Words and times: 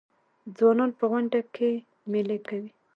ځوانان 0.57 0.91
په 0.99 1.05
غونډیو 1.11 1.43
کې 1.55 1.69
میلې 2.11 2.37
کوي. 2.47 2.69